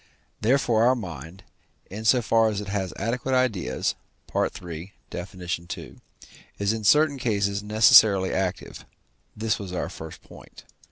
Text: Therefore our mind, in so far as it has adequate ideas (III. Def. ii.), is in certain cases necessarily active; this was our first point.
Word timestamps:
Therefore 0.41 0.83
our 0.83 0.95
mind, 0.95 1.43
in 1.91 2.05
so 2.05 2.23
far 2.23 2.49
as 2.49 2.59
it 2.59 2.69
has 2.69 2.91
adequate 2.97 3.35
ideas 3.35 3.93
(III. 4.35 4.49
Def. 5.11 5.35
ii.), 5.35 5.95
is 6.57 6.73
in 6.73 6.83
certain 6.83 7.19
cases 7.19 7.61
necessarily 7.61 8.33
active; 8.33 8.83
this 9.37 9.59
was 9.59 9.71
our 9.73 9.89
first 9.89 10.23
point. 10.23 10.63